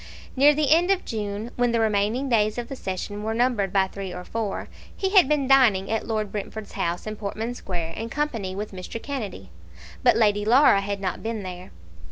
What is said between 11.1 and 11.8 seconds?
been there.